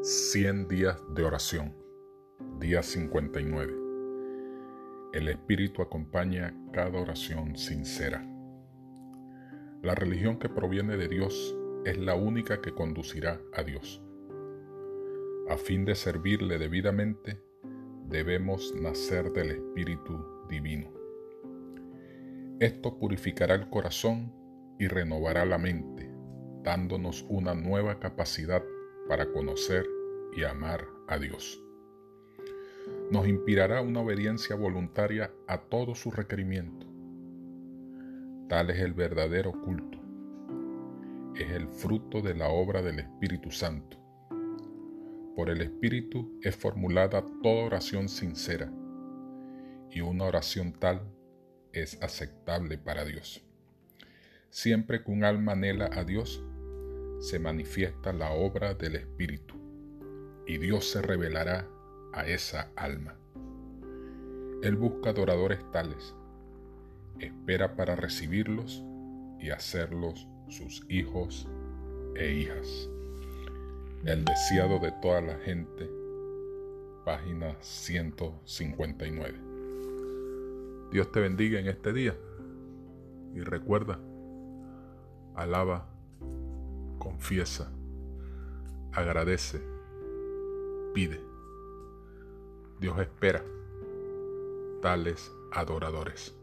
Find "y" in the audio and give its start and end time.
24.78-24.86, 30.36-30.44, 49.90-50.00, 60.46-60.58, 69.38-69.50, 83.34-83.40